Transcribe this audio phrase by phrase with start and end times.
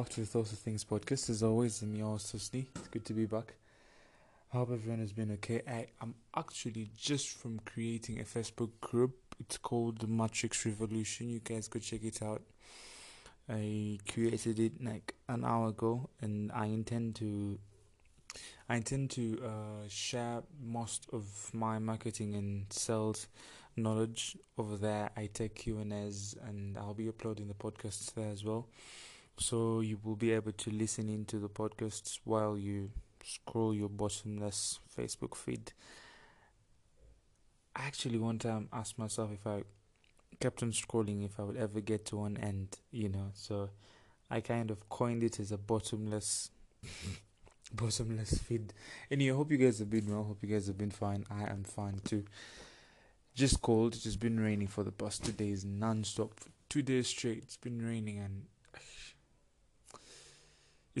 [0.00, 1.28] Back to the Thoughts of Things podcast.
[1.28, 2.64] As always, I'm your Susni.
[2.74, 3.52] It's good to be back.
[4.50, 5.60] I hope everyone has been okay.
[5.68, 9.14] I am actually just from creating a Facebook group.
[9.38, 11.28] It's called the Matrix Revolution.
[11.28, 12.40] You guys go check it out.
[13.46, 17.58] I created it like an hour ago, and I intend to.
[18.70, 23.26] I intend to uh, share most of my marketing and sales
[23.76, 25.10] knowledge over there.
[25.14, 28.66] I take Q and A's, and I'll be uploading the podcasts there as well
[29.40, 32.90] so you will be able to listen into the podcasts while you
[33.24, 35.72] scroll your bottomless Facebook feed.
[37.74, 39.62] I actually one time asked myself if I
[40.40, 43.30] kept on scrolling if I would ever get to one end, you know.
[43.32, 43.70] So
[44.30, 46.50] I kind of coined it as a bottomless
[47.72, 48.74] bottomless feed.
[49.10, 51.24] Anyway, I hope you guys have been well, hope you guys have been fine.
[51.30, 52.24] I am fine too.
[53.34, 56.34] Just cold, it's been raining for the past two days non stop.
[56.68, 58.44] Two days straight, it's been raining and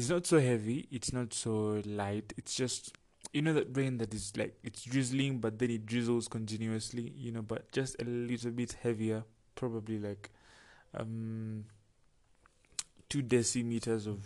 [0.00, 2.32] it's not so heavy, it's not so light.
[2.38, 2.96] It's just
[3.34, 7.12] you know that rain that is like it's drizzling, but then it drizzles continuously.
[7.14, 9.24] You know, but just a little bit heavier,
[9.56, 10.30] probably like
[10.96, 11.66] um
[13.10, 14.24] two decimeters of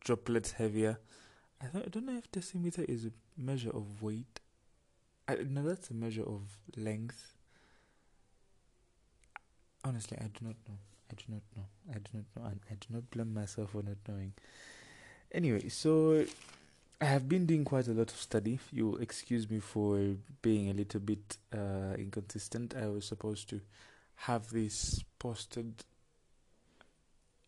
[0.00, 0.98] droplets heavier.
[1.62, 4.40] I don't, I don't know if decimeter is a measure of weight.
[5.28, 6.42] I no, that's a measure of
[6.76, 7.34] length.
[9.84, 10.78] Honestly, I do not know.
[11.08, 11.64] I do not know.
[11.90, 14.32] I do not know, and I do not blame myself for not knowing.
[15.32, 16.24] Anyway, so
[17.00, 18.58] I have been doing quite a lot of study.
[18.72, 23.60] You'll excuse me for being a little bit uh, inconsistent, I was supposed to
[24.16, 25.84] have this posted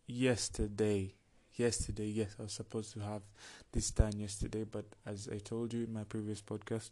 [0.07, 1.13] yesterday.
[1.55, 3.21] Yesterday, yes, I was supposed to have
[3.71, 6.91] this done yesterday, but as I told you in my previous podcast,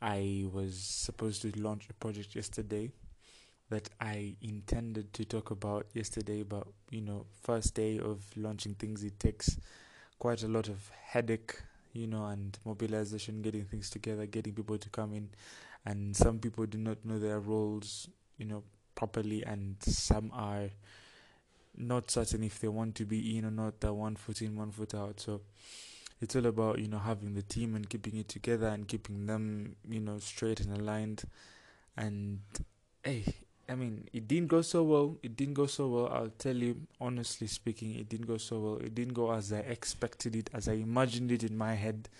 [0.00, 2.90] I was supposed to launch a project yesterday
[3.68, 6.42] that I intended to talk about yesterday.
[6.42, 9.58] But you know, first day of launching things, it takes
[10.22, 11.56] quite a lot of headache,
[11.92, 15.28] you know, and mobilization, getting things together, getting people to come in,
[15.84, 18.62] and some people do not know their roles, you know,
[18.94, 20.70] properly, and some are
[21.76, 23.80] not certain if they want to be in or not.
[23.80, 25.18] They're one foot in, one foot out.
[25.18, 25.40] So
[26.20, 29.74] it's all about you know having the team and keeping it together and keeping them
[29.88, 31.24] you know straight and aligned.
[31.96, 32.42] And
[33.02, 33.24] hey,
[33.72, 35.16] I mean, it didn't go so well.
[35.22, 36.08] It didn't go so well.
[36.08, 38.76] I'll tell you, honestly speaking, it didn't go so well.
[38.76, 42.10] It didn't go as I expected it, as I imagined it in my head.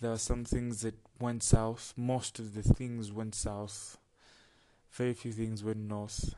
[0.00, 1.94] There were some things that went south.
[1.96, 3.98] Most of the things went south.
[4.92, 6.36] Very few things went north,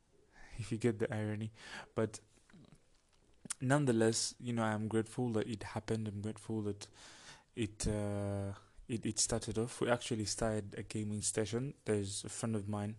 [0.58, 1.52] if you get the irony.
[1.94, 2.18] But
[3.60, 6.08] nonetheless, you know, I'm grateful that it happened.
[6.08, 6.88] I'm grateful that
[7.54, 7.86] it.
[7.86, 8.54] Uh,
[8.88, 9.80] it, it started off.
[9.80, 11.72] We actually started a gaming station.
[11.84, 12.96] There's a friend of mine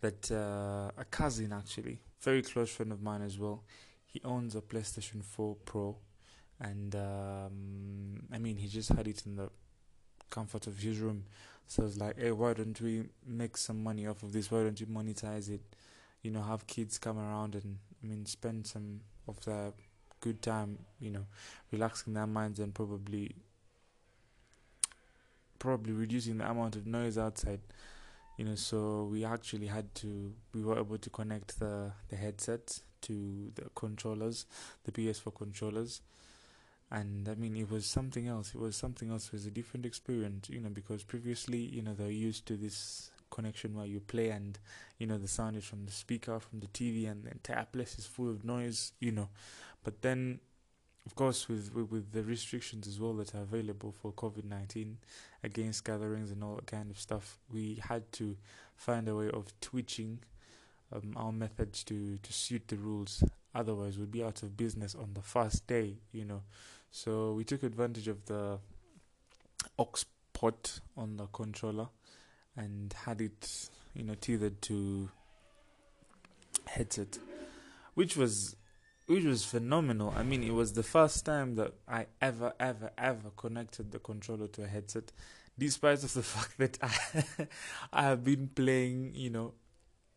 [0.00, 3.62] that uh, a cousin actually, very close friend of mine as well.
[4.06, 5.96] He owns a PlayStation 4 Pro,
[6.60, 9.50] and um, I mean he just had it in the
[10.30, 11.24] comfort of his room.
[11.66, 14.50] So I was like, hey, why don't we make some money off of this?
[14.50, 15.62] Why don't you monetize it?
[16.22, 19.72] You know, have kids come around and I mean spend some of their
[20.20, 21.26] good time, you know,
[21.72, 23.34] relaxing their minds and probably
[25.58, 27.60] probably reducing the amount of noise outside
[28.36, 32.80] you know so we actually had to we were able to connect the the headset
[33.02, 34.46] to the controllers
[34.84, 36.00] the ps4 controllers.
[36.90, 39.84] And i mean it was something else it was something else it was a different
[39.84, 44.30] experience you know because previously you know they're used to this connection where you play
[44.30, 44.58] and
[44.98, 47.98] you know the sound is from the speaker from the tv and the entire place
[47.98, 49.28] is full of noise you know.
[49.82, 50.40] But then
[51.06, 54.98] of course, with, with, with the restrictions as well that are available for COVID nineteen
[55.42, 58.36] against gatherings and all that kind of stuff, we had to
[58.76, 60.18] find a way of twitching
[60.92, 63.24] um, our methods to to suit the rules.
[63.54, 66.42] Otherwise, we'd be out of business on the first day, you know.
[66.90, 68.58] So we took advantage of the
[69.78, 71.88] aux port on the controller
[72.56, 75.08] and had it, you know, tethered to
[76.66, 77.18] headset,
[77.94, 78.56] which was
[79.06, 80.12] which was phenomenal.
[80.16, 84.48] I mean, it was the first time that I ever, ever, ever connected the controller
[84.48, 85.12] to a headset,
[85.58, 87.46] despite of the fact that I,
[87.92, 89.54] I have been playing, you know,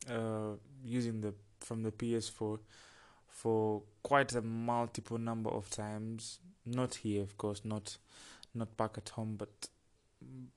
[0.10, 2.60] uh, using the from the PS4
[3.28, 6.40] for quite a multiple number of times.
[6.66, 7.98] Not here, of course, not
[8.56, 9.70] not back at home, but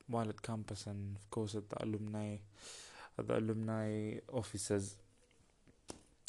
[0.06, 2.36] while at campus and of course at the alumni
[3.18, 4.96] at the alumni offices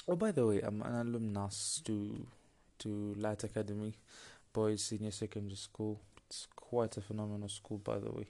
[0.06, 2.28] Oh, by the way, I'm an alumnus to
[2.80, 3.94] to Light Academy,
[4.52, 6.02] boys senior secondary school.
[6.28, 8.28] It's quite a phenomenal school, by the way.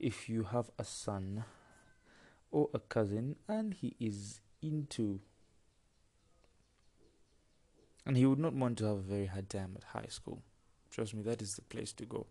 [0.00, 1.44] If you have a son
[2.50, 5.20] or a cousin and he is into
[8.04, 10.42] and he would not want to have a very hard time at high school.
[10.90, 12.26] Trust me, that is the place to go.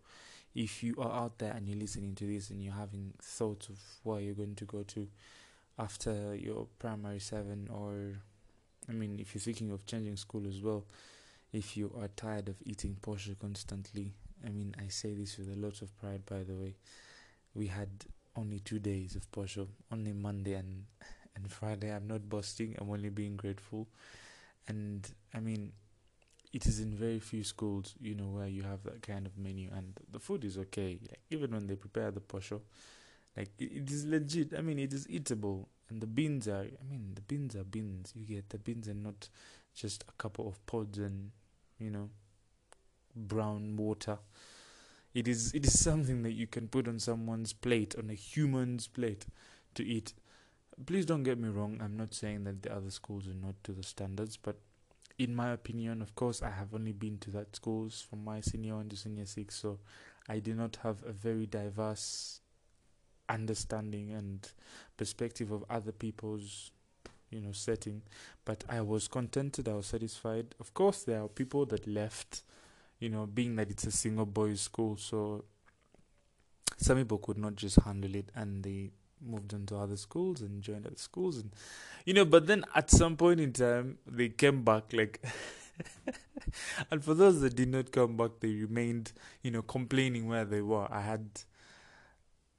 [0.54, 3.78] If you are out there and you're listening to this and you're having thoughts of
[4.02, 5.08] where you're going to go to
[5.78, 8.20] after your primary seven, or
[8.88, 10.84] I mean, if you're thinking of changing school as well,
[11.52, 14.14] if you are tired of eating posho constantly,
[14.46, 16.76] I mean, I say this with a lot of pride, by the way.
[17.54, 17.88] We had
[18.36, 20.84] only two days of posho, only Monday and
[21.36, 21.92] and Friday.
[21.92, 22.76] I'm not boasting.
[22.78, 23.88] I'm only being grateful
[24.68, 25.72] and I mean,
[26.52, 29.68] it is in very few schools, you know, where you have that kind of menu,
[29.74, 30.98] and the food is okay.
[31.02, 32.60] Like even when they prepare the posho,
[33.36, 34.54] like it, it is legit.
[34.56, 36.64] I mean, it is eatable, and the beans are.
[36.64, 38.12] I mean, the beans are beans.
[38.14, 39.28] You get the beans, and not
[39.74, 41.30] just a couple of pods and
[41.78, 42.10] you know,
[43.14, 44.18] brown water.
[45.14, 48.86] It is it is something that you can put on someone's plate, on a human's
[48.86, 49.26] plate,
[49.74, 50.12] to eat
[50.84, 51.80] please don't get me wrong.
[51.82, 54.56] I'm not saying that the other schools are not to the standards, but
[55.18, 58.76] in my opinion, of course, I have only been to that schools from my senior
[58.76, 59.78] one to senior six, so
[60.28, 62.40] I do not have a very diverse
[63.28, 64.48] understanding and
[64.96, 66.70] perspective of other people's
[67.30, 68.02] you know setting.
[68.44, 70.54] But i was contented i was satisfied.
[70.60, 72.42] Of course there are people that left
[72.98, 74.96] you know being that it's a single boys school.
[74.96, 75.44] So
[76.78, 78.90] some people could not just handle it and they
[79.24, 81.50] moved on to other schools and joined other schools and
[82.04, 85.24] you know but then at some point in time they came back like
[86.90, 89.12] and for those that did not come back they remained
[89.42, 90.86] you know complaining where they were.
[90.90, 91.28] I had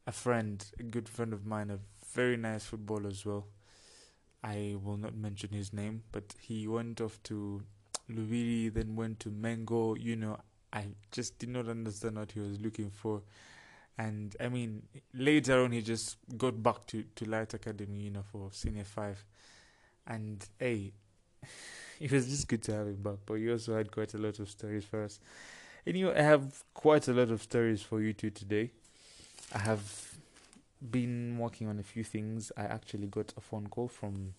[0.08, 1.80] a friend a good friend of mine a
[2.14, 3.46] very nice footballer as well
[4.44, 7.62] i will not mention his name but he went off to
[8.10, 10.40] Lubiri, then went to Mengo you know
[10.74, 13.22] i just did not understand what he was looking for
[13.98, 14.84] and I mean,
[15.14, 19.24] later on, he just got back to, to Light Academy, you know, for senior five.
[20.06, 20.94] And hey,
[22.00, 23.16] it was just good to have him back.
[23.26, 25.20] But he also had quite a lot of stories for us.
[25.86, 28.72] Anyway, I have quite a lot of stories for you two today.
[29.54, 30.16] I have
[30.92, 32.52] been working on a few things.
[32.58, 34.34] I actually got a phone call from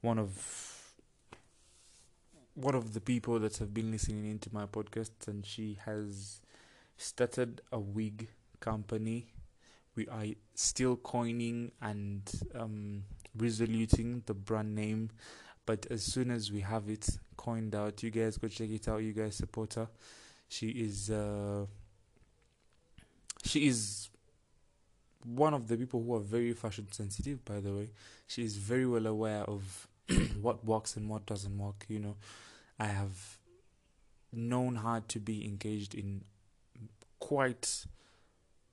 [0.00, 0.70] one of
[2.54, 6.40] one of the people that have been listening into my podcast, and she has
[6.96, 8.28] started a wig
[8.60, 9.26] company.
[9.96, 12.22] We are still coining and
[12.54, 13.04] um,
[13.36, 15.10] resoluting the brand name,
[15.66, 18.98] but as soon as we have it coined out, you guys go check it out.
[19.02, 19.88] You guys support her.
[20.48, 21.66] She is uh,
[23.44, 24.08] she is
[25.24, 27.44] one of the people who are very fashion sensitive.
[27.44, 27.90] By the way,
[28.26, 29.88] she is very well aware of
[30.40, 31.84] what works and what doesn't work.
[31.88, 32.16] You know,
[32.78, 33.38] I have
[34.32, 36.24] known her to be engaged in
[37.18, 37.86] quite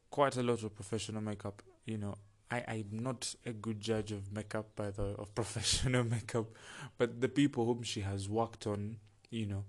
[0.10, 1.62] quite a lot of professional makeup.
[1.86, 2.16] You know,
[2.50, 6.48] I I'm not a good judge of makeup by the of professional makeup,
[6.98, 8.98] but the people whom she has worked on,
[9.30, 9.64] you know,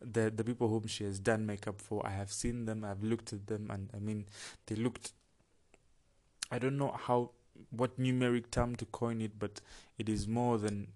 [0.00, 3.32] the the people whom she has done makeup for, I have seen them, I've looked
[3.32, 4.26] at them, and I mean,
[4.66, 5.12] they looked.
[6.50, 7.30] I don't know how
[7.70, 9.60] what numeric term to coin it, but
[9.98, 10.88] it is more than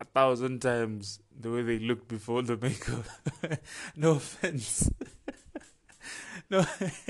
[0.00, 3.04] a thousand times the way they looked before the makeup.
[3.96, 4.90] no offense.
[6.50, 6.64] no,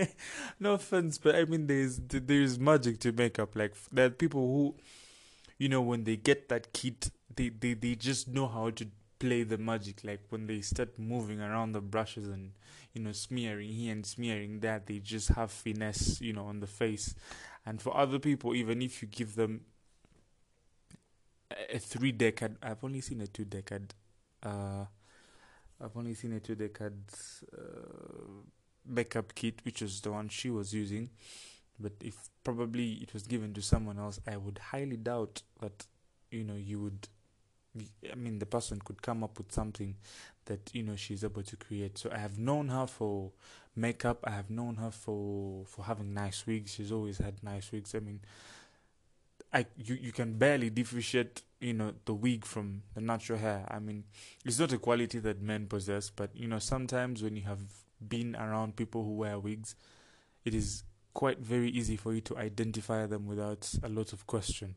[0.61, 3.57] no offense, but I mean, there's there's magic to makeup.
[3.57, 4.75] Like there are people who,
[5.59, 8.87] you know, when they get that kit, they they they just know how to
[9.25, 10.05] play the magic.
[10.05, 12.53] Like when they start moving around the brushes and
[12.93, 16.67] you know smearing here and smearing that, they just have finesse, you know, on the
[16.67, 17.15] face.
[17.67, 19.63] And for other people, even if you give them
[21.73, 23.95] a three decade, I've only seen a two decade.
[24.43, 24.85] Uh,
[25.81, 26.99] I've only seen a two decade.
[27.57, 28.43] Uh,
[28.87, 31.11] backup kit, which was the one she was using.
[31.79, 35.87] But if probably it was given to someone else, I would highly doubt that
[36.31, 37.09] you know you would.
[38.11, 39.97] I mean, the person could come up with something
[40.47, 41.99] that you know she's able to create.
[41.99, 43.33] So I have known her for
[43.75, 44.21] makeup.
[44.25, 46.75] I have known her for for having nice wigs.
[46.75, 47.95] She's always had nice wigs.
[47.95, 48.21] I mean,
[49.53, 53.67] I you you can barely differentiate you know the wig from the natural hair.
[53.69, 54.05] I mean,
[54.45, 57.61] it's not a quality that men possess, but you know sometimes when you have
[58.07, 59.75] been around people who wear wigs,
[60.45, 64.75] it is quite very easy for you to identify them without a lot of question.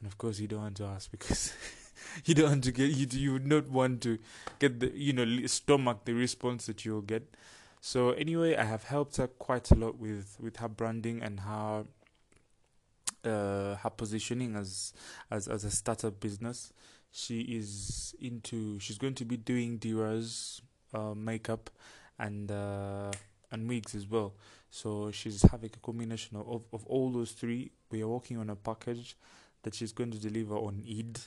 [0.00, 1.52] And of course, you don't want to ask because
[2.24, 3.06] you don't want to get you.
[3.10, 4.18] You would not want to
[4.58, 7.34] get the you know stomach the response that you'll get.
[7.80, 11.84] So anyway, I have helped her quite a lot with with her branding and her
[13.24, 14.92] uh, her positioning as
[15.30, 16.72] as as a startup business.
[17.10, 18.78] She is into.
[18.78, 20.62] She's going to be doing Dira's
[20.94, 21.70] uh, makeup
[22.18, 23.10] and uh,
[23.50, 24.34] and wigs as well.
[24.70, 27.72] So she's having a combination of, of all those three.
[27.90, 29.16] We are working on a package
[29.62, 31.18] that she's going to deliver on Eid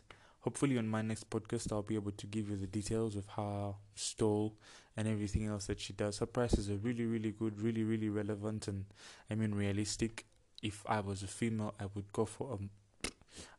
[0.44, 3.74] hopefully on my next podcast I'll be able to give you the details of her
[3.96, 4.56] stole
[4.96, 6.20] and everything else that she does.
[6.20, 8.86] Her prices are really, really good, really, really relevant, and
[9.30, 10.26] I mean realistic.
[10.62, 13.10] If I was a female, I would go for a,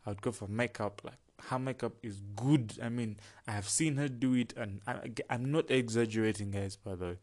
[0.06, 1.00] I would go for makeup.
[1.04, 2.74] Like her makeup is good.
[2.82, 3.16] I mean,
[3.48, 6.76] I have seen her do it, and I, I'm not exaggerating, guys.
[6.76, 7.16] By the way,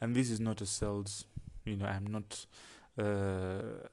[0.00, 1.24] and this is not a sales.
[1.64, 2.46] You know, I'm not.
[2.98, 3.86] Uh,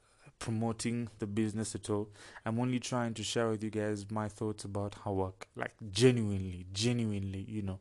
[0.43, 2.09] promoting the business at all.
[2.45, 6.65] I'm only trying to share with you guys my thoughts about her work, like genuinely,
[6.73, 7.79] genuinely, you know.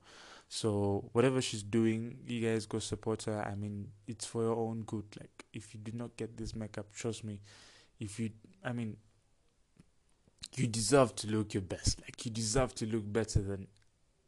[0.48, 3.44] So whatever she's doing, you guys go support her.
[3.44, 5.06] I mean, it's for your own good.
[5.18, 7.40] Like if you do not get this makeup, trust me,
[7.98, 8.30] if you,
[8.64, 8.96] I mean,
[10.54, 12.00] you deserve to look your best.
[12.02, 13.66] Like you deserve to look better than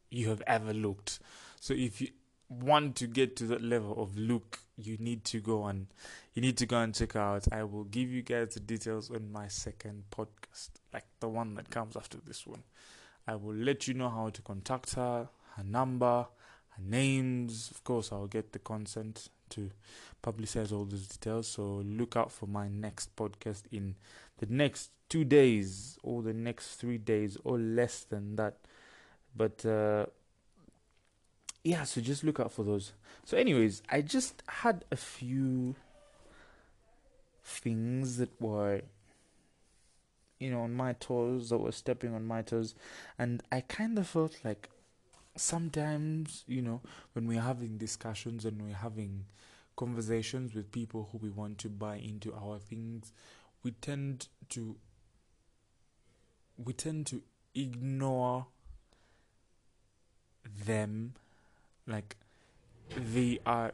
[0.09, 1.19] you have ever looked.
[1.61, 2.09] So if you
[2.49, 5.87] want to get to that level of look, you need to go and
[6.33, 7.47] you need to go and check out.
[7.51, 11.69] I will give you guys the details on my second podcast, like the one that
[11.69, 12.63] comes after this one.
[13.27, 16.27] I will let you know how to contact her, her number,
[16.69, 17.71] her names.
[17.71, 19.71] Of course, I'll get the consent to
[20.23, 21.47] publicize all those details.
[21.47, 23.95] So look out for my next podcast in
[24.37, 28.57] the next two days or the next three days or less than that.
[29.35, 30.05] But uh,
[31.65, 32.93] yeah, so just look out for those.
[33.25, 35.73] So, anyways, I just had a few
[37.43, 38.81] things that were,
[40.37, 42.75] you know, on my toes, that were stepping on my toes,
[43.17, 44.69] and I kind of felt like
[45.35, 46.81] sometimes, you know,
[47.13, 49.25] when we're having discussions and we're having
[49.75, 53.11] conversations with people who we want to buy into our things,
[53.63, 54.75] we tend to
[56.63, 57.23] we tend to
[57.55, 58.45] ignore
[60.63, 61.15] them
[61.87, 62.15] like
[62.95, 63.73] they are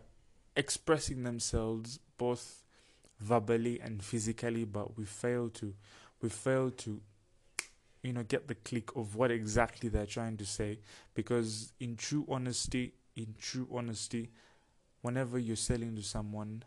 [0.56, 2.64] expressing themselves both
[3.20, 5.74] verbally and physically but we fail to
[6.22, 7.02] we fail to
[8.04, 10.80] you know get the click of what exactly they're trying to say.
[11.14, 14.30] Because in true honesty in true honesty
[15.02, 16.64] whenever you're selling to someone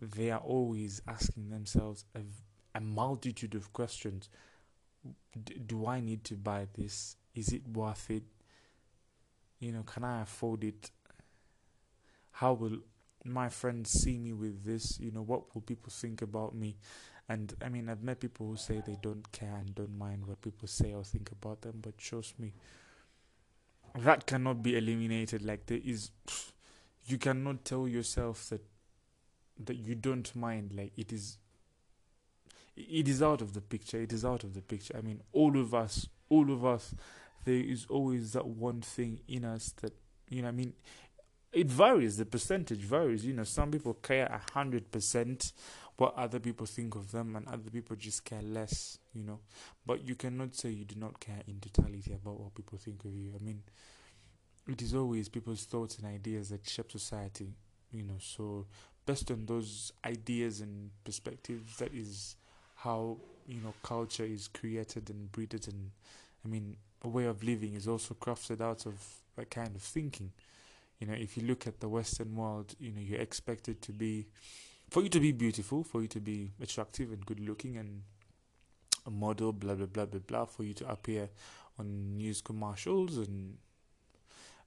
[0.00, 2.20] they are always asking themselves a,
[2.74, 4.28] a multitude of questions.
[5.44, 7.16] D- do i need to buy this?
[7.34, 8.22] Is it worth it
[9.60, 10.90] you know, can I afford it?
[12.32, 12.78] How will
[13.24, 14.98] my friends see me with this?
[14.98, 16.76] You know, what will people think about me?
[17.28, 20.40] And I mean, I've met people who say they don't care and don't mind what
[20.40, 22.54] people say or think about them, but trust me,
[23.98, 25.42] that cannot be eliminated.
[25.42, 26.10] Like there is,
[27.06, 28.64] you cannot tell yourself that
[29.64, 30.72] that you don't mind.
[30.74, 31.38] Like it is,
[32.76, 34.00] it is out of the picture.
[34.00, 34.94] It is out of the picture.
[34.96, 36.94] I mean, all of us, all of us
[37.44, 39.92] there is always that one thing in us that
[40.28, 40.74] you know I mean
[41.52, 45.52] it varies the percentage varies you know some people care a hundred percent
[45.96, 49.40] what other people think of them and other people just care less you know.
[49.84, 53.14] But you cannot say you do not care in totality about what people think of
[53.14, 53.32] you.
[53.38, 53.62] I mean
[54.68, 57.54] it is always people's thoughts and ideas that shape society
[57.92, 58.16] you know.
[58.18, 58.66] So
[59.06, 62.36] based on those ideas and perspectives that is
[62.76, 65.90] how you know culture is created and breeded and
[66.44, 66.76] I mean
[67.08, 68.94] way of living is also crafted out of
[69.36, 70.32] that kind of thinking.
[70.98, 74.26] You know, if you look at the Western world, you know, you're expected to be,
[74.90, 78.02] for you to be beautiful, for you to be attractive and good looking and
[79.06, 81.30] a model, blah, blah, blah, blah, blah, for you to appear
[81.78, 83.56] on news commercials and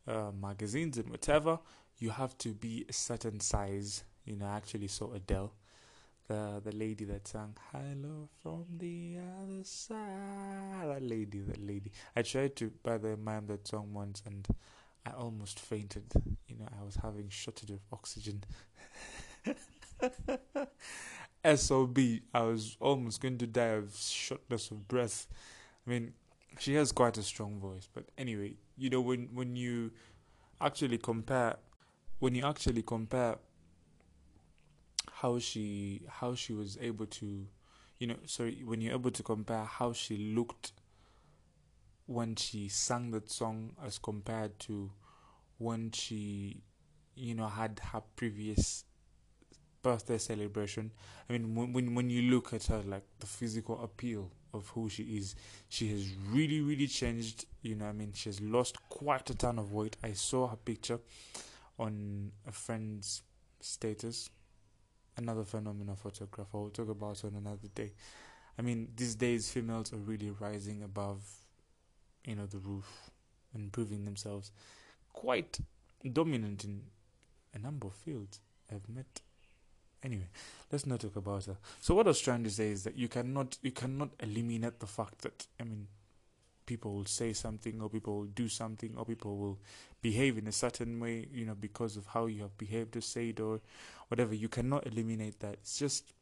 [0.08, 1.60] uh, magazines and whatever,
[2.00, 4.04] you have to be a certain size.
[4.25, 5.54] You know, I actually saw Adele
[6.27, 11.92] the the lady that sang "Hello from the other side." That lady, that lady.
[12.15, 14.48] I tried to by the mime that song once, and
[15.06, 16.06] I almost fainted.
[16.48, 18.44] You know, I was having shortage of oxygen.
[21.56, 21.98] SOB,
[22.34, 25.27] I was almost going to die of shortness of breath.
[25.86, 26.13] I mean,
[26.60, 29.92] she has quite a strong voice, but anyway, you know, when when you
[30.62, 31.58] actually compare,
[32.20, 33.38] when you actually compare
[35.24, 37.48] how she how she was able to
[37.98, 40.74] you know sorry when you're able to compare how she looked
[42.08, 44.92] when she sang that song as compared to
[45.60, 46.62] when she
[47.15, 48.84] you know had her previous
[49.82, 50.92] birthday celebration.
[51.30, 54.89] I mean when when, when you look at her like the physical appeal of who
[54.89, 55.36] she is
[55.70, 59.58] she has really really changed you know i mean she has lost quite a ton
[59.58, 59.96] of weight.
[60.03, 61.00] I saw her picture
[61.80, 63.22] on a friend's
[63.62, 64.30] status
[65.17, 66.58] another phenomenal photographer.
[66.60, 67.93] We'll talk about on another day.
[68.58, 71.24] I mean, these days females are really rising above,
[72.25, 73.10] you know, the roof
[73.53, 74.51] and proving themselves
[75.12, 75.60] quite
[76.12, 76.82] dominant in
[77.53, 78.39] a number of fields.
[78.72, 79.22] I've met.
[80.03, 80.27] Anyway,
[80.72, 81.58] let's not talk about her.
[81.79, 84.88] So what I was trying to say is that you cannot you cannot eliminate the
[84.88, 85.88] fact that I mean,
[86.65, 89.60] people will say something or people will do something or people will
[90.01, 93.39] behave in a certain way, you know, because of how you have behaved or said
[93.39, 93.62] or
[94.08, 94.34] whatever.
[94.34, 95.53] You cannot eliminate that.
[95.53, 96.13] It's just,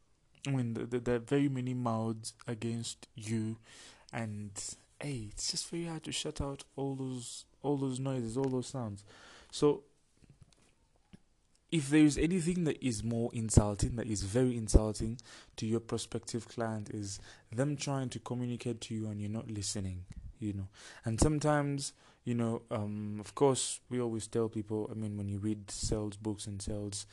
[0.47, 3.57] I mean, the, the, there are very many mouths against you,
[4.13, 4.51] and
[4.99, 8.67] hey, it's just very hard to shut out all those all those noises, all those
[8.67, 9.03] sounds.
[9.51, 9.83] So
[11.71, 15.19] if there is anything that is more insulting, that is very insulting
[15.55, 17.19] to your prospective client, is
[17.51, 20.03] them trying to communicate to you and you're not listening,
[20.41, 20.67] you know.
[21.05, 21.93] And sometimes,
[22.23, 24.89] you know, um, of course, we always tell people.
[24.91, 27.05] I mean, when you read sales books and sales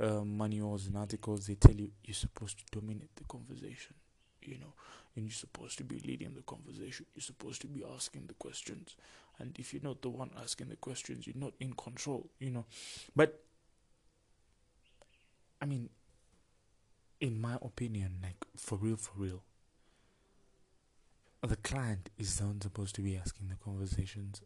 [0.00, 3.94] um, manuals and articles, they tell you you're supposed to dominate the conversation,
[4.42, 4.74] you know,
[5.14, 7.06] and you're supposed to be leading the conversation.
[7.14, 8.96] You're supposed to be asking the questions,
[9.38, 12.66] and if you're not the one asking the questions, you're not in control, you know.
[13.14, 13.40] But
[15.60, 15.88] I mean,
[17.20, 19.42] in my opinion, like for real, for real,
[21.46, 24.40] the client is the one supposed to be asking the conversations.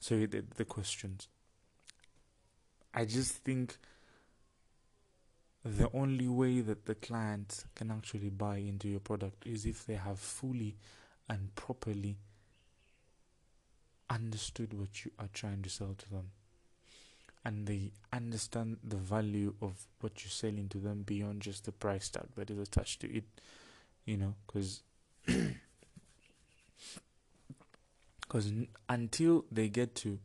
[0.00, 1.28] Sorry, the, the questions.
[2.94, 3.76] I just think
[5.64, 9.94] the only way that the client can actually buy into your product is if they
[9.94, 10.76] have fully
[11.28, 12.16] and properly
[14.08, 16.30] understood what you are trying to sell to them
[17.44, 22.08] and they understand the value of what you're selling to them beyond just the price
[22.08, 23.24] tag that is attached to it
[24.06, 24.82] you know because
[28.28, 28.52] because
[28.88, 30.18] until they get to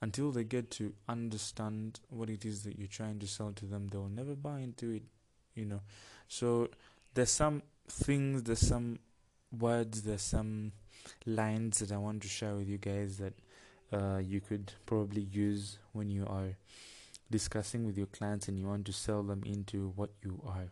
[0.00, 3.88] until they get to understand what it is that you're trying to sell to them
[3.88, 5.02] they'll never buy into it
[5.54, 5.80] you know.
[6.28, 6.68] So
[7.14, 8.98] there's some things there's some
[9.58, 10.72] words there's some
[11.26, 13.34] lines that i want to share with you guys that
[13.92, 16.56] uh, you could probably use when you are
[17.30, 20.68] discussing with your clients and you want to sell them into what you are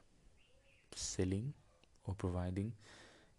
[0.95, 1.53] selling
[2.07, 2.73] or providing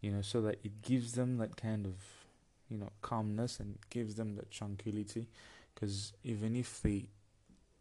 [0.02, 1.94] you know so that it gives them that kind of
[2.72, 5.28] you know calmness and gives them that tranquility.
[5.74, 7.06] Because even if they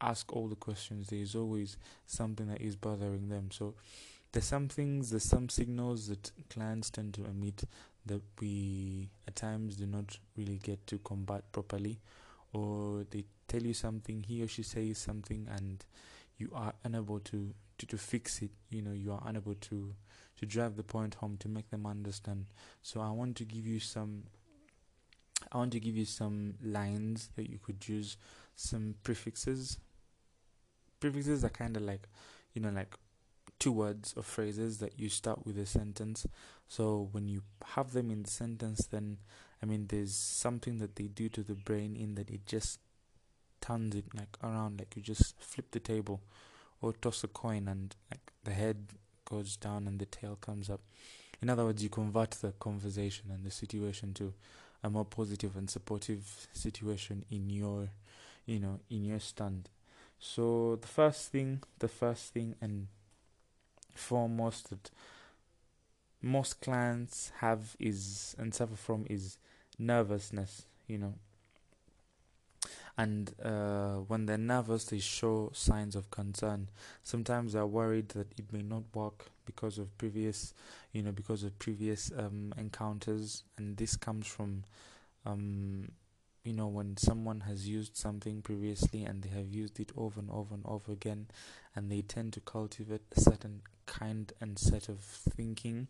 [0.00, 1.76] ask all the questions there is always
[2.06, 3.50] something that is bothering them.
[3.50, 3.74] So
[4.32, 7.64] there's some things there's some signals that clients tend to emit
[8.06, 12.00] that we at times do not really get to combat properly.
[12.52, 15.84] Or they tell you something he or she says something and
[16.38, 18.50] you are unable to, to, to fix it.
[18.70, 19.94] You know you are unable to
[20.38, 22.46] to drive the point home to make them understand.
[22.82, 24.24] So i want to give you some
[25.52, 28.16] i want to give you some lines that you could use
[28.56, 29.78] some prefixes
[30.98, 32.08] prefixes are kind of like
[32.54, 32.94] you know like
[33.60, 36.26] two words or phrases that you start with a sentence.
[36.66, 37.42] So when you
[37.74, 39.18] have them in the sentence, then
[39.62, 42.80] I mean, there's something that they do to the brain in that it just
[43.60, 46.22] turns it like around, like you just flip the table
[46.80, 48.78] or toss a coin and like the head
[49.28, 50.80] goes down and the tail comes up.
[51.42, 54.32] In other words, you convert the conversation and the situation to
[54.82, 57.88] a more positive and supportive situation in your,
[58.46, 59.68] you know, in your stand.
[60.18, 62.88] So the first thing, the first thing, and
[63.94, 64.90] foremost that
[66.22, 69.38] most clients have is and suffer from is
[69.78, 71.14] nervousness, you know.
[72.98, 76.68] And uh, when they're nervous, they show signs of concern.
[77.02, 80.54] Sometimes they're worried that it may not work because of previous,
[80.92, 84.64] you know, because of previous um, encounters, and this comes from
[85.26, 85.88] um,
[86.44, 90.30] you know when someone has used something previously and they have used it over and
[90.30, 91.26] over and over again
[91.76, 95.00] and they tend to cultivate a certain kind and set of
[95.36, 95.88] thinking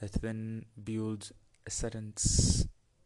[0.00, 1.32] that then builds
[1.66, 2.12] a certain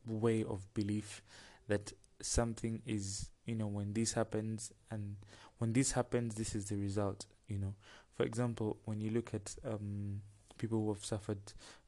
[0.07, 1.23] way of belief
[1.69, 5.17] that something is you know when this happens and
[5.59, 7.75] when this happens this is the result you know
[8.21, 10.21] for example when you look at um,
[10.59, 11.39] people who have suffered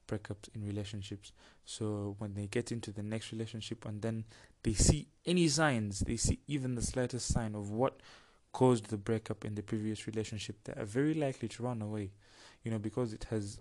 [0.09, 1.31] breakups in relationships.
[1.66, 4.25] So when they get into the next relationship and then
[4.62, 8.01] they see any signs, they see even the slightest sign of what
[8.51, 12.12] caused the breakup in the previous relationship, they are very likely to run away,
[12.64, 13.61] you know, because it has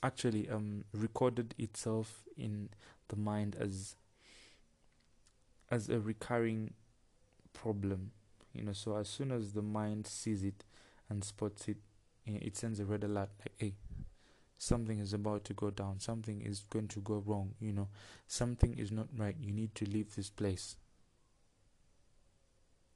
[0.00, 2.68] actually um recorded itself in
[3.08, 3.96] the mind as
[5.72, 6.72] as a recurring
[7.52, 8.12] problem
[8.54, 10.64] you know so as soon as the mind sees it
[11.10, 11.76] and spots it
[12.26, 13.74] eh, it sends a red alert like hey
[14.60, 17.88] something is about to go down, something is going to go wrong, you know,
[18.26, 19.34] something is not right.
[19.40, 20.76] You need to leave this place.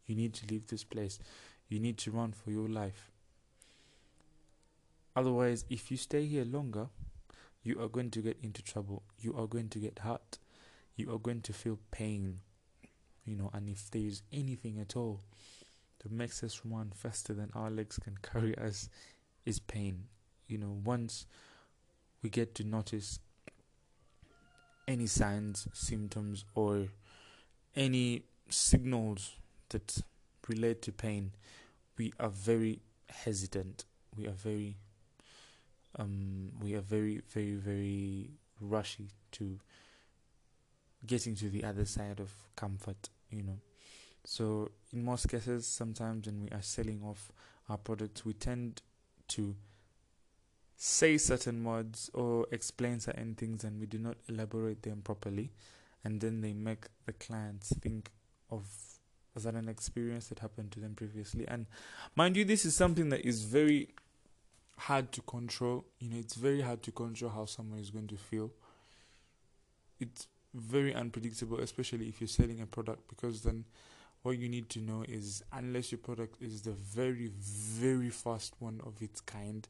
[0.07, 1.19] You need to leave this place.
[1.69, 3.11] You need to run for your life.
[5.17, 6.89] Otherwise, if you stay here longer,
[7.63, 9.03] you are going to get into trouble.
[9.19, 10.39] You are going to get hurt.
[10.97, 12.41] You are going to feel pain.
[13.25, 15.23] You know, and if there is anything at all
[16.05, 18.89] that makes us run faster than our legs can carry us,
[19.45, 20.05] is pain.
[20.47, 21.27] You know, once
[22.23, 23.19] we get to notice
[24.87, 26.89] any signs, symptoms, or
[27.75, 29.33] any signals
[29.71, 29.99] that
[30.47, 31.33] relate to pain,
[31.97, 33.85] we are very hesitant.
[34.17, 34.77] We are very,
[35.99, 39.59] um, we are very, very, very rushy to
[41.07, 43.09] getting to the other side of comfort.
[43.31, 43.59] You know,
[44.25, 47.31] so in most cases, sometimes when we are selling off
[47.69, 48.83] our products, we tend
[49.29, 49.55] to
[50.77, 55.51] say certain words or explain certain things and we do not elaborate them properly.
[56.05, 58.11] And then they make the clients think
[58.51, 58.67] of
[59.37, 61.47] certain experience that happened to them previously.
[61.49, 61.67] And
[62.17, 63.89] mind you this is something that is very
[64.79, 65.85] hard to control.
[66.01, 68.51] You know it's very hard to control how someone is going to feel.
[70.01, 73.65] It's very unpredictable especially if you're selling a product because then
[74.25, 78.81] what you need to know is unless your product is the very very first one
[78.85, 79.69] of its kind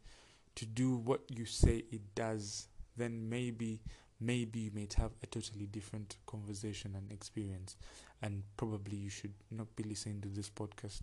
[0.55, 3.81] to do what you say it does then maybe
[4.21, 7.77] maybe you might have a totally different conversation and experience.
[8.23, 11.03] And probably you should not be listening to this podcast.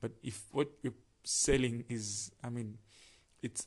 [0.00, 0.92] But if what you're
[1.24, 2.78] selling is i mean
[3.42, 3.66] it's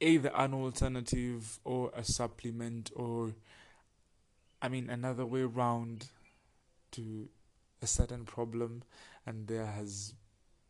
[0.00, 3.32] either an alternative or a supplement or
[4.60, 6.08] i mean another way around
[6.90, 7.28] to
[7.82, 8.82] a certain problem
[9.26, 10.14] and there has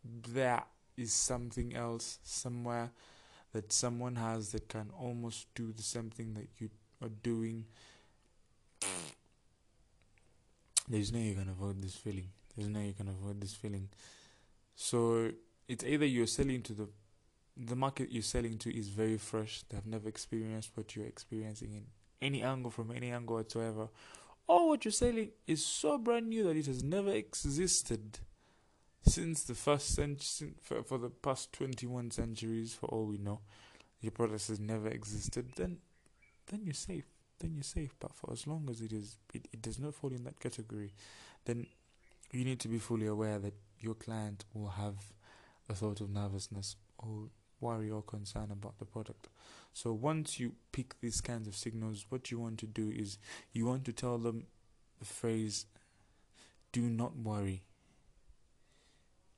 [0.04, 0.62] there
[0.96, 2.90] is something else somewhere
[3.52, 6.70] that someone has that can almost do the same thing that you
[7.02, 7.64] are doing.
[10.88, 12.28] There's no you can avoid this feeling.
[12.56, 13.88] There's no you can avoid this feeling.
[14.76, 15.30] So
[15.68, 16.88] it's either you're selling to the
[17.56, 19.62] the market you're selling to is very fresh.
[19.68, 21.84] They have never experienced what you're experiencing in
[22.22, 23.88] any angle from any angle whatsoever
[24.50, 28.18] or what you're selling is so brand new that it has never existed
[29.06, 33.40] since the first century, for, for the past 21 centuries, for all we know,
[34.00, 35.78] your product has never existed, then
[36.48, 37.04] then you're safe.
[37.38, 37.94] Then you're safe.
[38.00, 40.94] But for as long as it is, it, it does not fall in that category,
[41.44, 41.68] then
[42.32, 44.96] you need to be fully aware that your client will have
[45.68, 47.28] a sort of nervousness or
[47.60, 49.28] worry or concern about the product.
[49.72, 53.18] So once you pick these kinds of signals, what you want to do is
[53.52, 54.46] you want to tell them
[54.98, 55.66] the phrase,
[56.72, 57.62] do not worry.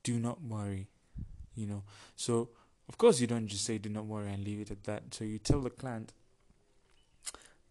[0.03, 0.87] Do not worry.
[1.55, 1.83] You know,
[2.15, 2.49] so
[2.89, 5.13] of course you don't just say do not worry and leave it at that.
[5.13, 6.13] So you tell the client,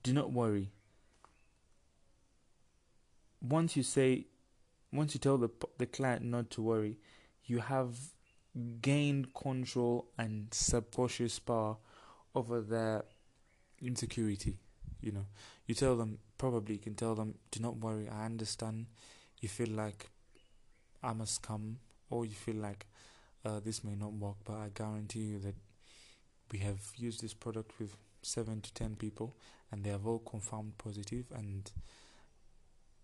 [0.02, 0.70] do not worry.
[3.40, 4.26] Once you say,
[4.92, 6.96] once you tell the the client not to worry,
[7.44, 7.96] you have
[8.80, 11.76] gained control and subconscious power
[12.34, 13.04] over their
[13.80, 14.58] insecurity.
[15.00, 15.26] You know,
[15.66, 18.08] you tell them probably you can tell them, do not worry.
[18.08, 18.86] I understand.
[19.40, 20.08] You feel like
[21.02, 21.78] I must come,
[22.10, 22.86] or you feel like
[23.44, 25.56] uh, this may not work, but I guarantee you that
[26.52, 29.34] we have used this product with seven to ten people,
[29.70, 31.70] and they have all confirmed positive, and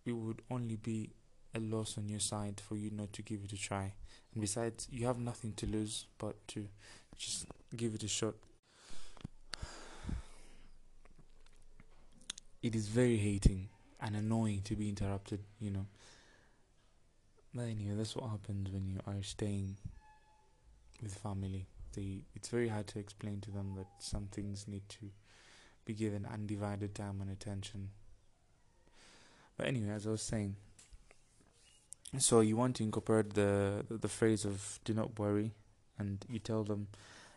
[0.04, 1.10] it would only be
[1.54, 3.92] a loss on your side for you not to give it a try.
[4.32, 6.68] And besides, you have nothing to lose but to
[7.16, 8.34] just give it a shot.
[12.62, 13.68] It is very hating
[14.00, 15.86] and annoying to be interrupted, you know.
[17.54, 19.76] But anyway, that's what happens when you are staying
[21.02, 21.66] with family.
[21.94, 25.10] They, it's very hard to explain to them that some things need to
[25.84, 27.90] be given undivided time and attention.
[29.56, 30.56] But anyway, as I was saying,
[32.16, 35.52] so you want to incorporate the, the phrase of "do not worry,"
[35.98, 36.88] and you tell them,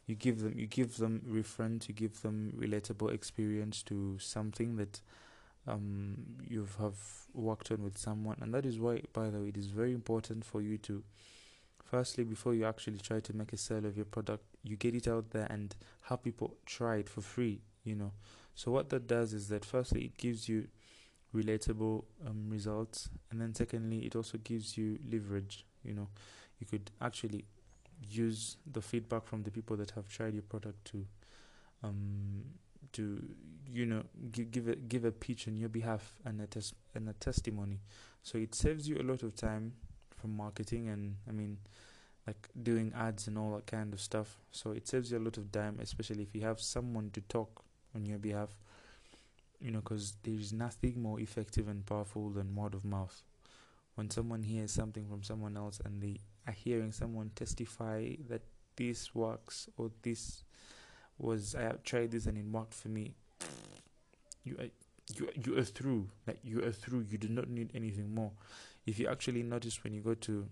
[0.07, 5.01] you give them, you give them reference, you give them relatable experience to something that
[5.67, 6.95] um you have
[7.33, 10.45] worked on with someone, and that is why, by the way, it is very important
[10.45, 11.03] for you to,
[11.83, 15.07] firstly, before you actually try to make a sale of your product, you get it
[15.07, 17.61] out there and have people try it for free.
[17.83, 18.11] You know,
[18.55, 20.67] so what that does is that firstly, it gives you
[21.35, 23.09] relatable um, results.
[23.29, 26.07] And then secondly it also gives you leverage you know.
[26.59, 27.45] You could actually
[28.09, 31.05] use the feedback from the people that have tried your product to
[31.83, 32.43] um
[32.93, 33.23] to
[33.71, 37.09] you know give give a give a pitch on your behalf and a tes- and
[37.09, 37.79] a testimony.
[38.23, 39.73] So it saves you a lot of time
[40.15, 41.57] from marketing and i mean
[42.27, 44.37] like doing ads and all that kind of stuff.
[44.51, 47.63] So it saves you a lot of time especially if you have someone to talk
[47.95, 48.55] on your behalf
[49.61, 53.23] you know, because there is nothing more effective and powerful than word of mouth.
[53.95, 58.41] When someone hears something from someone else and they are hearing someone testify that
[58.75, 60.43] this works or this
[61.17, 63.13] was I have tried this and it worked for me,
[64.43, 64.69] you are
[65.15, 66.09] you you are through.
[66.25, 67.05] Like you are through.
[67.09, 68.31] You do not need anything more.
[68.85, 70.47] If you actually notice when you go to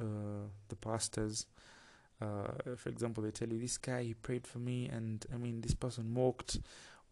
[0.00, 1.46] uh, the pastors,
[2.20, 5.60] uh, for example, they tell you this guy he prayed for me, and I mean
[5.60, 6.58] this person walked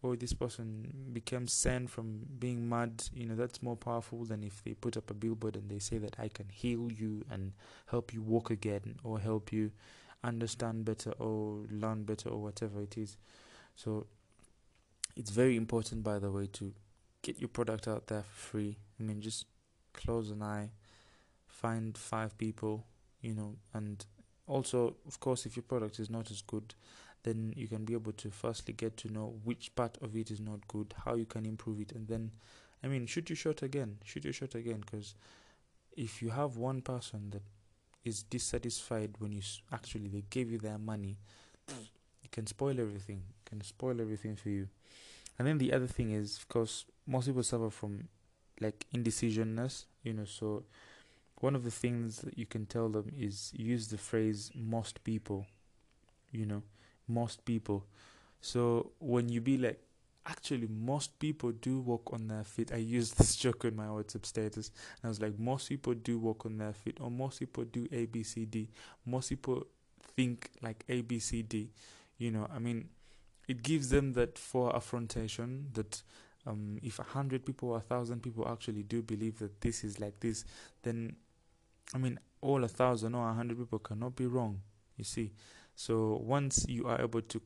[0.03, 4.62] or this person becomes sane from being mad, you know, that's more powerful than if
[4.65, 7.53] they put up a billboard and they say that I can heal you and
[7.87, 9.71] help you walk again or help you
[10.25, 13.17] understand better or learn better or whatever it is.
[13.77, 14.07] So
[15.17, 16.73] it's very important, by the way, to
[17.23, 18.79] get your product out there for free.
[18.99, 19.47] I mean, just
[19.93, 20.71] close an eye,
[21.47, 22.87] find five people,
[23.21, 24.05] you know, and
[24.47, 26.75] also, of course, if your product is not as good,
[27.24, 30.40] then you can be able to firstly get to know which part of it is
[30.40, 32.32] not good, how you can improve it, and then,
[32.82, 35.14] I mean, shoot your shot again, shoot your shot again, because
[35.96, 37.42] if you have one person that
[38.04, 41.18] is dissatisfied when you actually they gave you their money,
[41.68, 44.68] you can spoil everything, can spoil everything for you.
[45.38, 48.08] And then the other thing is, of course, most people suffer from
[48.61, 50.64] like indecisionness, you know, so
[51.40, 55.46] one of the things that you can tell them is use the phrase most people,
[56.30, 56.62] you know
[57.12, 57.85] most people.
[58.40, 59.81] So when you be like,
[60.27, 62.72] actually, most people do walk on their feet.
[62.72, 64.70] I used this joke in my WhatsApp status,
[65.03, 67.87] and I was like, most people do walk on their feet, or most people do
[67.92, 68.68] A, B, C, D.
[69.07, 69.66] Most people
[70.16, 71.70] think like A, B, C, D.
[72.18, 72.88] You know, I mean,
[73.48, 76.03] it gives them that for affrontation that
[76.46, 80.01] um, if a hundred people or a thousand people actually do believe that this is
[80.01, 80.44] like this,
[80.83, 81.16] then
[81.94, 84.61] I mean, all a thousand or a hundred people cannot be wrong.
[84.96, 85.33] You see,
[85.74, 87.40] so once you are able to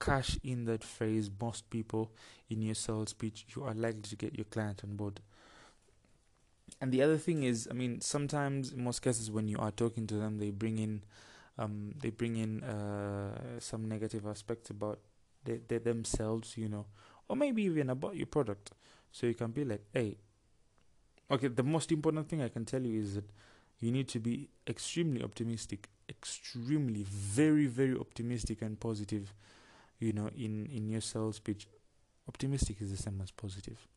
[0.00, 2.12] cash in that phrase, most people
[2.48, 5.20] in your sales pitch, you are likely to get your client on board.
[6.80, 10.06] And the other thing is, I mean, sometimes in most cases when you are talking
[10.06, 11.02] to them, they bring in,
[11.58, 15.00] um, they bring in uh, some negative aspects about
[15.44, 16.86] they, they themselves, you know,
[17.28, 18.72] or maybe even about your product.
[19.10, 20.18] So you can be like, hey,
[21.30, 23.30] okay, the most important thing I can tell you is that
[23.80, 29.34] you need to be extremely optimistic extremely very very optimistic and positive
[29.98, 31.40] you know in in your sales
[32.28, 33.88] optimistic is the same as positive.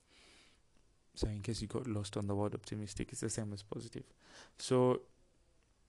[1.13, 4.03] So in case you got lost on the word optimistic it's the same as positive.
[4.57, 5.01] So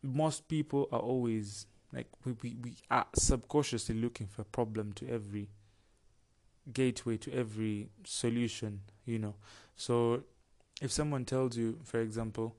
[0.03, 5.09] most people are always like we, we, we are subconsciously looking for a problem to
[5.09, 5.49] every
[6.73, 9.35] gateway to every solution you know.
[9.77, 10.25] So
[10.81, 12.57] if someone tells you for example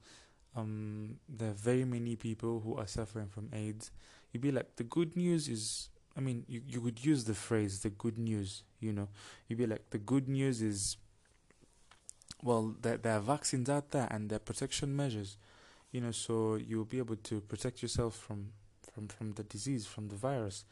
[0.56, 3.92] um, there are very many people who are suffering from AIDS.
[4.32, 7.80] You'd be like, the good news is, I mean, you, you could use the phrase,
[7.82, 9.08] the good news, you know.
[9.48, 10.98] You'd be like, the good news is,
[12.42, 15.38] well, there, there are vaccines out there and there are protection measures,
[15.92, 18.50] you know, so you'll be able to protect yourself from,
[18.94, 20.66] from, from the disease, from the virus.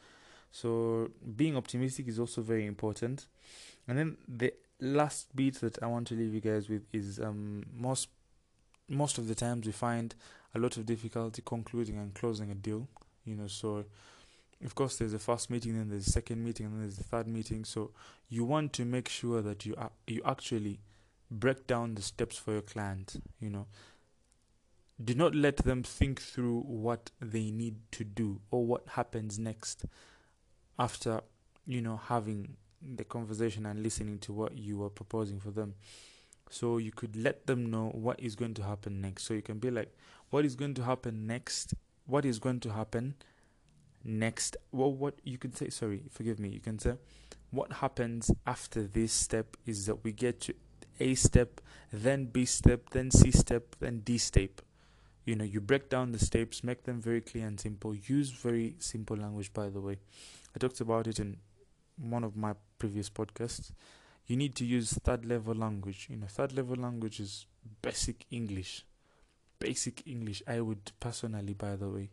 [0.52, 3.26] So being optimistic is also very important.
[3.88, 7.64] And then the last bit that I want to leave you guys with is um,
[7.74, 8.08] most
[8.88, 10.14] most of the times we find
[10.54, 12.88] a lot of difficulty concluding and closing a deal.
[13.24, 13.84] You know, so
[14.64, 17.04] of course there's a first meeting, then there's a second meeting, and then there's the
[17.04, 17.64] third meeting.
[17.64, 17.90] So
[18.28, 20.80] you want to make sure that you are, you actually
[21.30, 23.22] break down the steps for your client.
[23.40, 23.66] You know,
[25.02, 29.84] do not let them think through what they need to do or what happens next
[30.78, 31.20] after
[31.66, 35.74] you know having the conversation and listening to what you are proposing for them
[36.52, 39.24] so you could let them know what is going to happen next.
[39.24, 39.96] So you can be like
[40.30, 41.74] what is going to happen next?
[42.06, 43.14] What is going to happen
[44.04, 44.56] next?
[44.70, 46.50] Well what you can say sorry forgive me.
[46.50, 46.94] You can say
[47.50, 50.54] what happens after this step is that we get to
[51.00, 51.60] a step
[51.92, 54.60] then b step then c step then d step.
[55.24, 57.94] You know you break down the steps make them very clear and simple.
[57.94, 59.96] Use very simple language by the way.
[60.54, 61.38] I talked about it in
[61.96, 63.72] one of my previous podcasts
[64.26, 66.06] you need to use third level language.
[66.10, 67.46] You know, third level language is
[67.80, 68.84] basic English.
[69.58, 70.42] Basic English.
[70.46, 72.10] I would personally, by the way,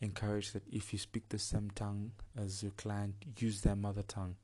[0.00, 4.36] encourage that if you speak the same tongue as your client, use their mother tongue.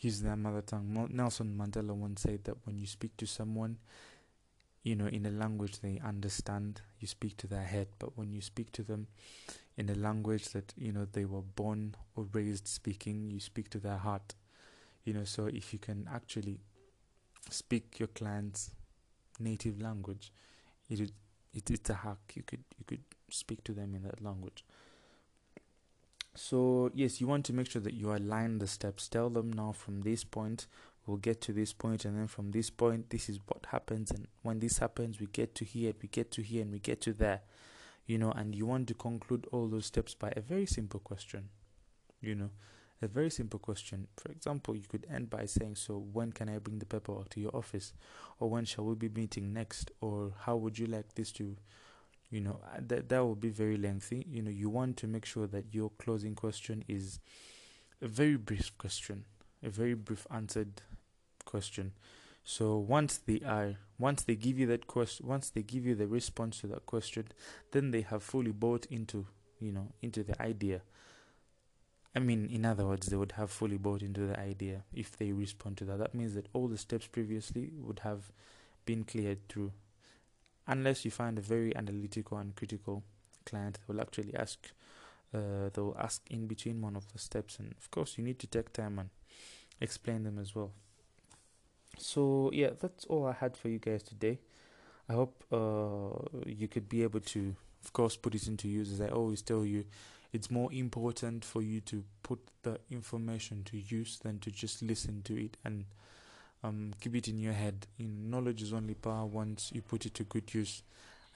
[0.00, 1.08] Use their mother tongue.
[1.12, 3.78] Nelson Mandela once said that when you speak to someone,
[4.82, 7.88] you know, in a language they understand, you speak to their head.
[7.98, 9.06] But when you speak to them
[9.78, 13.78] in a language that, you know, they were born or raised speaking, you speak to
[13.78, 14.34] their heart
[15.04, 16.58] you know so if you can actually
[17.50, 18.70] speak your client's
[19.38, 20.32] native language
[20.90, 21.12] it,
[21.52, 22.18] it it's a hack.
[22.34, 24.64] You could you could speak to them in that language.
[26.34, 29.08] So yes you want to make sure that you align the steps.
[29.08, 30.66] Tell them now from this point
[31.06, 34.26] we'll get to this point and then from this point this is what happens and
[34.42, 37.12] when this happens we get to here we get to here and we get to
[37.12, 37.40] there.
[38.06, 41.48] You know and you want to conclude all those steps by a very simple question
[42.20, 42.50] you know
[43.04, 44.08] a very simple question.
[44.16, 47.40] For example, you could end by saying, So, when can I bring the paperwork to
[47.40, 47.92] your office?
[48.40, 49.92] Or when shall we be meeting next?
[50.00, 51.56] Or how would you like this to,
[52.30, 54.26] you know, uh, that, that will be very lengthy.
[54.28, 57.20] You know, you want to make sure that your closing question is
[58.02, 59.24] a very brief question.
[59.62, 60.82] a very brief answered
[61.44, 61.92] question.
[62.44, 66.06] So once they are, once they give you that question, once they give you the
[66.06, 67.28] response to that question,
[67.72, 69.26] then they have fully bought into,
[69.60, 70.82] you know, into the idea.
[72.16, 75.32] I mean, in other words, they would have fully bought into the idea if they
[75.32, 75.98] respond to that.
[75.98, 78.30] That means that all the steps previously would have
[78.86, 79.72] been cleared through.
[80.66, 83.02] Unless you find a very analytical and critical
[83.44, 84.70] client, they will actually ask,
[85.34, 88.46] uh, they'll ask in between one of the steps, and of course, you need to
[88.46, 89.10] take time and
[89.80, 90.70] explain them as well.
[91.98, 94.38] So yeah, that's all I had for you guys today.
[95.08, 98.92] I hope uh, you could be able to, of course, put it into use.
[98.92, 99.84] As I always tell you,
[100.34, 105.22] it's more important for you to put the information to use than to just listen
[105.22, 105.84] to it and
[106.64, 107.86] um, keep it in your head.
[107.98, 110.82] You know, knowledge is only power once you put it to good use.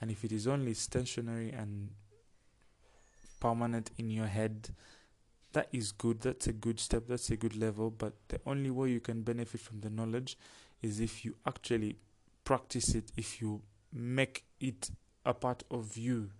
[0.01, 1.91] And if it is only stationary and
[3.39, 4.69] permanent in your head,
[5.53, 6.19] that is good.
[6.19, 7.03] That's a good step.
[7.07, 7.91] That's a good level.
[7.91, 10.37] But the only way you can benefit from the knowledge
[10.81, 11.95] is if you actually
[12.43, 13.61] practice it, if you
[13.93, 14.91] make it
[15.25, 16.31] a part of you,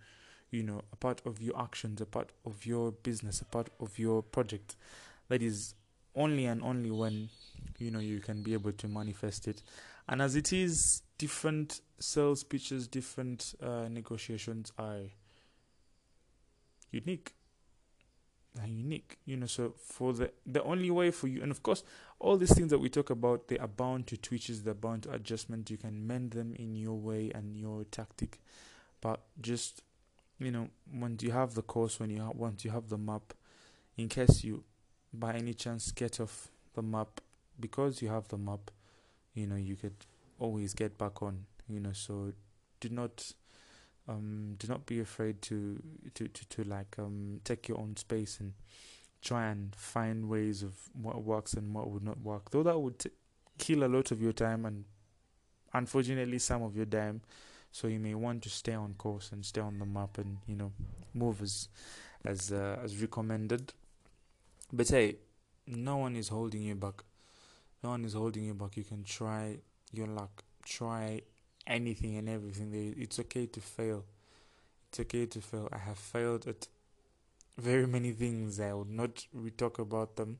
[0.50, 3.98] you know, a part of your actions, a part of your business, a part of
[3.98, 4.76] your project.
[5.28, 5.74] That is
[6.16, 7.28] only and only when
[7.78, 9.62] you know you can be able to manifest it.
[10.08, 15.02] And as it is, different sales pitches, different uh, negotiations are
[16.90, 17.34] unique
[18.60, 21.84] are unique you know so for the the only way for you and of course
[22.18, 25.12] all these things that we talk about they are bound to twitches they're bound to
[25.12, 28.40] adjustment you can mend them in your way and your tactic
[29.00, 29.82] but just
[30.40, 33.34] you know once you have the course when you ha- once you have the map
[33.96, 34.64] in case you
[35.12, 37.20] by any chance get off the map
[37.60, 38.70] because you have the map
[39.34, 39.94] you know you could
[40.38, 42.32] always get back on you know so
[42.80, 43.32] do not
[44.08, 45.80] um, do not be afraid to
[46.14, 48.54] to to, to like um, take your own space and
[49.22, 52.50] try and find ways of what works and what would not work.
[52.50, 53.10] Though that would t-
[53.58, 54.84] kill a lot of your time and
[55.72, 57.20] unfortunately some of your time.
[57.72, 60.56] So you may want to stay on course and stay on the map and you
[60.56, 60.72] know
[61.14, 61.68] move as
[62.24, 63.72] as uh, as recommended.
[64.72, 65.16] But hey,
[65.66, 67.02] no one is holding you back.
[67.82, 68.76] No one is holding you back.
[68.76, 69.56] You can try
[69.92, 70.44] your luck.
[70.64, 71.22] Try
[71.66, 72.94] anything and everything.
[72.98, 74.04] It's okay to fail.
[74.88, 75.68] It's okay to fail.
[75.72, 76.66] I have failed at
[77.58, 78.60] very many things.
[78.60, 80.38] I would not re talk about them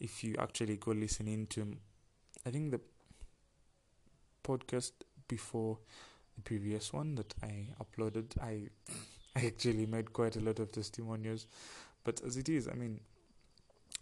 [0.00, 1.76] if you actually go listen into.
[2.46, 2.80] I think the
[4.44, 4.92] podcast
[5.26, 5.78] before
[6.38, 8.68] the previous one that I uploaded, I
[9.36, 11.46] I actually made quite a lot of testimonials.
[12.04, 13.00] But as it is, I mean,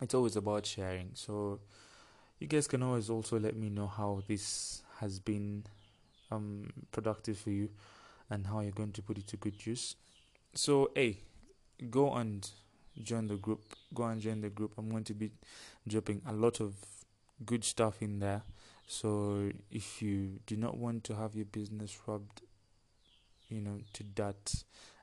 [0.01, 1.11] it's always about sharing.
[1.15, 1.61] So
[2.39, 5.65] you guys can always also let me know how this has been
[6.31, 7.71] um, productive for you
[8.31, 9.97] and how you're going to put it to good use.
[10.55, 11.19] So, hey,
[11.91, 12.49] go and
[13.03, 13.63] join the group.
[13.95, 14.73] Go and join the group.
[14.77, 15.33] I'm going to be
[15.87, 16.75] dropping a lot of
[17.45, 18.43] good stuff in there.
[18.87, 22.43] So, if you do not want to have your business robbed,
[23.49, 24.55] you know, to that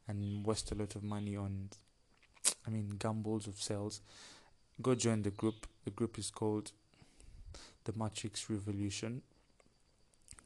[0.08, 1.70] and waste a lot of money on,
[2.66, 4.02] I mean, gambles of sales,
[4.82, 5.68] go join the group.
[5.84, 6.72] The group is called
[7.84, 9.22] the Matrix Revolution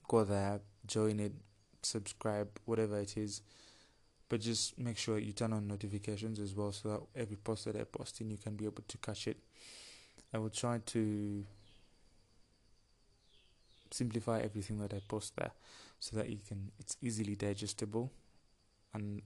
[0.07, 1.33] go there, join it,
[1.83, 3.41] subscribe, whatever it is.
[4.29, 7.75] But just make sure you turn on notifications as well so that every post that
[7.75, 9.37] I post in, you can be able to catch it.
[10.33, 11.45] I will try to
[13.97, 15.51] simplify everything that I post there
[15.99, 18.11] so that you can it's easily digestible
[18.93, 19.21] and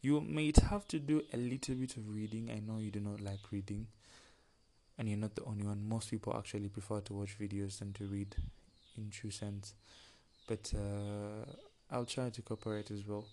[0.00, 2.50] you may have to do a little bit of reading.
[2.50, 3.86] I know you do not like reading
[4.98, 5.88] and you're not the only one.
[5.88, 8.36] Most people actually prefer to watch videos than to read
[8.96, 9.74] in true sense
[10.46, 11.50] but uh,
[11.90, 13.24] I'll try to cooperate as well.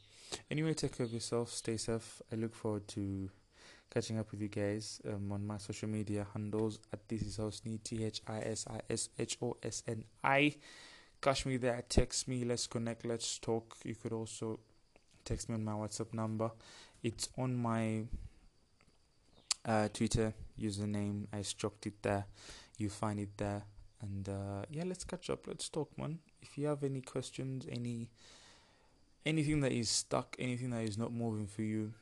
[0.50, 2.22] Anyway, take care of yourself, stay safe.
[2.32, 3.30] I look forward to
[3.92, 7.84] catching up with you guys um, on my social media handles at this is Hosni
[7.84, 10.56] T H I S I S H O S N I.
[11.22, 13.76] Catch me there, text me, let's connect, let's talk.
[13.84, 14.60] You could also
[15.24, 16.50] text me on my WhatsApp number.
[17.04, 18.06] It's on my
[19.66, 21.28] uh, Twitter username.
[21.32, 22.26] I struck it there.
[22.78, 23.64] You find it there.
[24.02, 25.46] And uh, yeah, let's catch up.
[25.46, 26.20] Let's talk, man.
[26.42, 28.10] If you have any questions, any
[29.26, 31.94] anything that is stuck, anything that is not moving for you,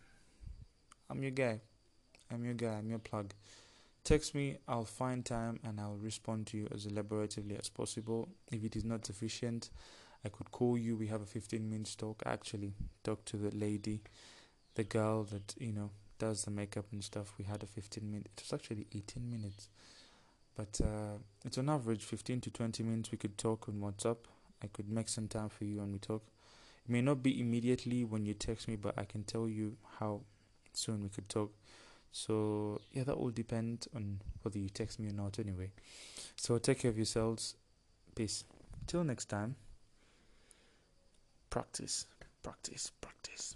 [1.10, 1.60] I'm your guy.
[2.32, 2.74] I'm your guy.
[2.74, 3.34] I'm your plug.
[4.04, 4.58] Text me.
[4.68, 8.30] I'll find time and I'll respond to you as elaboratively as possible.
[8.52, 9.70] If it is not sufficient,
[10.26, 10.96] I could call you.
[10.96, 12.24] We have a 15 minutes talk.
[12.26, 12.74] Actually,
[13.04, 14.02] talk to the lady,
[14.76, 17.34] the girl that you know does the makeup and stuff.
[17.38, 18.30] We had a 15 minute.
[18.38, 19.70] It was actually 18 minutes
[20.60, 24.18] but uh, it's on average 15 to 20 minutes we could talk on WhatsApp.
[24.62, 26.22] I could make some time for you and we talk.
[26.86, 30.20] It may not be immediately when you text me, but I can tell you how
[30.74, 31.54] soon we could talk.
[32.12, 35.40] So yeah, that will depend on whether you text me or not.
[35.40, 35.72] Anyway,
[36.36, 37.56] so take care of yourselves.
[38.16, 38.44] Peace.
[38.88, 39.56] Till next time.
[41.50, 42.06] Practice,
[42.44, 43.56] practice, practice.